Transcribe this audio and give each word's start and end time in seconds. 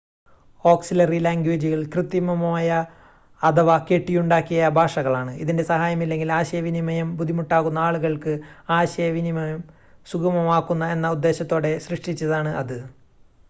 auxiliary 0.65 1.17
ലാംഗ്വേജുകൾ 1.19 1.81
കൃത്രിമമായ 1.87 2.69
അഥവാ 3.41 3.75
കെട്ടിയുണ്ടാക്കിയ 3.81 4.69
ഭാഷകളാണ് 4.69 5.33
ഇതിൻ്റെ 5.35 5.63
സഹായം 5.63 6.01
ഇല്ലെങ്കിൽ 6.03 6.31
ആശയവിനിമയം 6.31 7.11
ബുദ്ധിമുട്ടാകുന്ന 7.17 7.79
ആളുകൾക്ക് 7.79 8.33
ആശയവിനിമയം 8.71 9.61
സുഗമമാക്കുക 10.07 10.91
എന്ന 10.95 11.15
ഉദ്ദേശ്യത്തോടെ 11.17 11.73
സൃഷ്ടിച്ചതാണ് 11.87 12.53
അത് 12.55 12.77